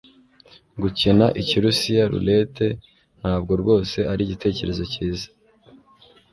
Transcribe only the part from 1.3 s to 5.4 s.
ikirusiya roulette ntabwo rwose ari igitekerezo cyiza